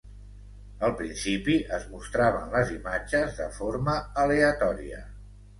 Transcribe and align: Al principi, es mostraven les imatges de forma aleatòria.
Al 0.87 0.93
principi, 1.01 1.57
es 1.77 1.85
mostraven 1.91 2.49
les 2.55 2.73
imatges 2.79 3.39
de 3.43 3.49
forma 3.59 3.99
aleatòria. 4.23 5.07